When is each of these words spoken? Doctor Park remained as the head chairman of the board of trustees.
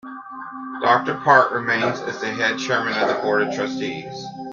Doctor 0.81 1.13
Park 1.23 1.51
remained 1.51 1.83
as 1.83 2.19
the 2.19 2.25
head 2.33 2.57
chairman 2.57 2.93
of 2.95 3.07
the 3.07 3.21
board 3.21 3.43
of 3.43 3.53
trustees. 3.53 4.25